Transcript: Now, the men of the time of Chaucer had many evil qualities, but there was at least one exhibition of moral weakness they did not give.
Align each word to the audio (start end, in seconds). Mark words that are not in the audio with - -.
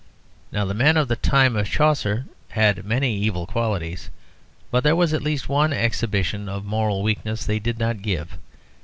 Now, 0.51 0.65
the 0.65 0.73
men 0.73 0.97
of 0.97 1.09
the 1.09 1.15
time 1.15 1.55
of 1.55 1.69
Chaucer 1.69 2.25
had 2.49 2.83
many 2.85 3.15
evil 3.15 3.45
qualities, 3.45 4.09
but 4.71 4.83
there 4.83 4.95
was 4.95 5.13
at 5.13 5.21
least 5.21 5.47
one 5.47 5.71
exhibition 5.73 6.49
of 6.49 6.65
moral 6.65 7.03
weakness 7.03 7.45
they 7.45 7.59
did 7.59 7.77
not 7.77 8.01
give. 8.01 8.39